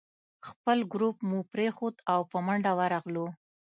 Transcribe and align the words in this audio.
خپل 0.49 0.77
ګروپ 0.93 1.15
مو 1.29 1.39
پرېښود 1.51 1.95
او 2.13 2.19
په 2.31 2.37
منډه 2.45 2.71
ورغلو. 2.79 3.27